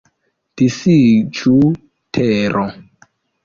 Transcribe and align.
Disiĝu, 0.61 1.55
tero! 2.19 2.69